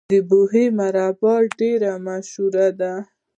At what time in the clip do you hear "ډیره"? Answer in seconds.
1.59-1.91